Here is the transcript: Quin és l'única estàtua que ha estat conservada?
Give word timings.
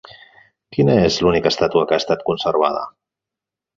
Quin 0.77 0.89
és 0.93 1.19
l'única 1.25 1.53
estàtua 1.55 1.85
que 1.91 1.99
ha 1.99 2.03
estat 2.05 2.25
conservada? 2.31 2.85